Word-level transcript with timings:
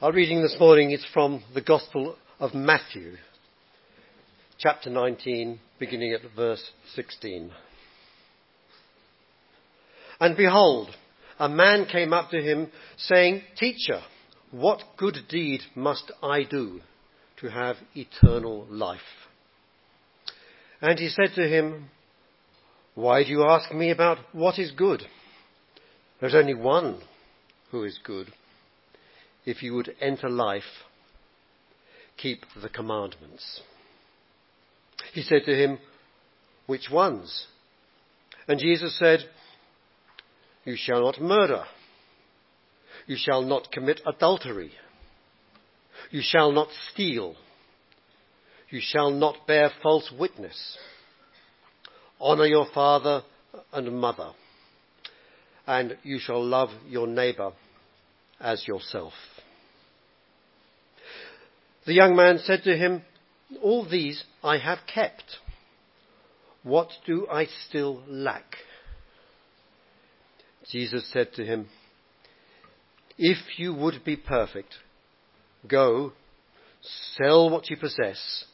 Our 0.00 0.12
reading 0.12 0.42
this 0.42 0.56
morning 0.60 0.92
is 0.92 1.04
from 1.12 1.42
the 1.54 1.60
Gospel 1.60 2.14
of 2.38 2.54
Matthew, 2.54 3.16
chapter 4.56 4.90
19, 4.90 5.58
beginning 5.80 6.12
at 6.12 6.20
verse 6.36 6.62
16. 6.94 7.50
And 10.20 10.36
behold, 10.36 10.90
a 11.40 11.48
man 11.48 11.86
came 11.90 12.12
up 12.12 12.30
to 12.30 12.40
him 12.40 12.70
saying, 12.96 13.42
Teacher, 13.58 14.00
what 14.52 14.84
good 14.96 15.16
deed 15.28 15.62
must 15.74 16.12
I 16.22 16.44
do 16.44 16.80
to 17.40 17.50
have 17.50 17.74
eternal 17.96 18.68
life? 18.70 19.00
And 20.80 20.96
he 20.96 21.08
said 21.08 21.30
to 21.34 21.42
him, 21.42 21.90
Why 22.94 23.24
do 23.24 23.30
you 23.30 23.42
ask 23.42 23.74
me 23.74 23.90
about 23.90 24.18
what 24.30 24.60
is 24.60 24.70
good? 24.70 25.02
There's 26.20 26.36
only 26.36 26.54
one 26.54 27.00
who 27.72 27.82
is 27.82 27.98
good. 28.04 28.32
If 29.44 29.62
you 29.62 29.74
would 29.74 29.94
enter 30.00 30.28
life, 30.28 30.62
keep 32.16 32.42
the 32.60 32.68
commandments. 32.68 33.60
He 35.12 35.22
said 35.22 35.42
to 35.46 35.54
him, 35.54 35.78
Which 36.66 36.88
ones? 36.90 37.46
And 38.46 38.58
Jesus 38.58 38.98
said, 38.98 39.20
You 40.64 40.76
shall 40.76 41.02
not 41.02 41.20
murder. 41.20 41.64
You 43.06 43.16
shall 43.18 43.42
not 43.42 43.72
commit 43.72 44.00
adultery. 44.06 44.72
You 46.10 46.20
shall 46.22 46.52
not 46.52 46.68
steal. 46.92 47.36
You 48.70 48.80
shall 48.82 49.10
not 49.10 49.46
bear 49.46 49.70
false 49.82 50.12
witness. 50.18 50.76
Honor 52.20 52.46
your 52.46 52.66
father 52.74 53.22
and 53.72 53.98
mother. 53.98 54.32
And 55.66 55.96
you 56.02 56.18
shall 56.18 56.44
love 56.44 56.70
your 56.86 57.06
neighbor 57.06 57.52
as 58.40 58.66
yourself. 58.66 59.12
The 61.86 61.94
young 61.94 62.14
man 62.14 62.38
said 62.38 62.62
to 62.64 62.76
him, 62.76 63.02
All 63.62 63.88
these 63.88 64.24
I 64.42 64.58
have 64.58 64.78
kept. 64.92 65.24
What 66.62 66.88
do 67.06 67.26
I 67.30 67.46
still 67.66 68.02
lack? 68.06 68.56
Jesus 70.70 71.10
said 71.12 71.32
to 71.34 71.44
him, 71.44 71.68
If 73.16 73.58
you 73.58 73.72
would 73.72 74.04
be 74.04 74.16
perfect, 74.16 74.74
go, 75.66 76.12
sell 77.16 77.48
what 77.48 77.70
you 77.70 77.76
possess, 77.76 78.44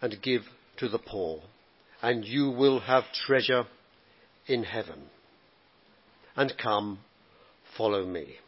and 0.00 0.20
give 0.20 0.42
to 0.78 0.88
the 0.88 0.98
poor, 0.98 1.42
and 2.02 2.24
you 2.24 2.50
will 2.50 2.80
have 2.80 3.04
treasure 3.26 3.64
in 4.46 4.64
heaven. 4.64 5.04
And 6.34 6.52
come, 6.60 6.98
follow 7.76 8.04
me. 8.04 8.38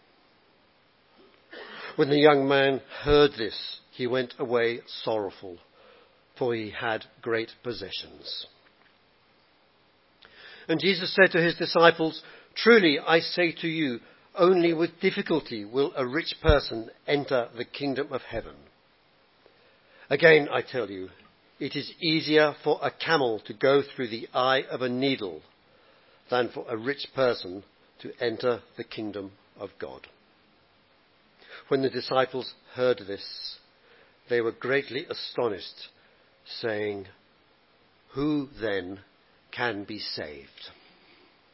When 1.97 2.11
the 2.11 2.19
young 2.19 2.49
man 2.49 2.81
heard 3.03 3.33
this, 3.33 3.79
he 3.93 4.07
went 4.07 4.35
away 4.39 4.81
sorrowful, 5.05 5.59
for 6.37 6.55
he 6.55 6.71
had 6.71 7.05
great 7.23 7.51
possessions. 7.63 8.47
And 10.67 10.81
Jesus 10.81 11.15
said 11.15 11.31
to 11.33 11.43
his 11.43 11.55
disciples, 11.55 12.21
Truly 12.57 12.99
I 12.99 13.21
say 13.21 13.53
to 13.61 13.69
you, 13.69 14.01
only 14.37 14.73
with 14.73 15.01
difficulty 15.01 15.65
will 15.65 15.93
a 15.97 16.07
rich 16.07 16.35
person 16.43 16.91
enter 17.07 17.49
the 17.57 17.65
kingdom 17.65 18.13
of 18.13 18.23
heaven. 18.23 18.57
Again, 20.11 20.49
I 20.51 20.63
tell 20.63 20.91
you, 20.91 21.11
it 21.61 21.77
is 21.77 21.93
easier 22.01 22.55
for 22.65 22.81
a 22.83 22.91
camel 22.91 23.41
to 23.47 23.55
go 23.55 23.83
through 23.83 24.09
the 24.09 24.29
eye 24.35 24.63
of 24.69 24.83
a 24.83 24.89
needle 24.89 25.43
than 26.31 26.49
for 26.49 26.67
a 26.69 26.77
rich 26.77 27.07
person 27.15 27.63
to 28.01 28.13
enter 28.21 28.63
the 28.77 28.85
kingdom 28.85 29.33
of 29.59 29.71
God. 29.79 30.09
When 31.69 31.83
the 31.83 31.91
disciples 31.91 32.53
heard 32.75 32.99
this, 32.99 33.59
they 34.29 34.41
were 34.41 34.53
greatly 34.53 35.07
astonished, 35.09 35.89
saying, 36.47 37.09
Who 38.11 38.49
then 38.61 39.01
can 39.51 39.85
be 39.85 39.99
saved? 39.99 40.71